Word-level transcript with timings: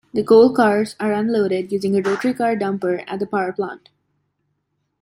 The 0.15 0.23
coal 0.23 0.51
cars 0.51 0.95
are 0.99 1.13
unloaded 1.13 1.71
using 1.71 1.95
a 1.95 2.01
rotary 2.01 2.33
car 2.33 2.55
dumper 2.55 3.03
at 3.05 3.19
the 3.19 3.27
power 3.27 3.53
plant. 3.53 3.89